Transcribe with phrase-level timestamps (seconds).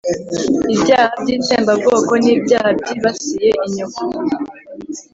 [0.73, 4.01] ibyaha by'itsembabwoko, n'ibyaha byibasiye inyoko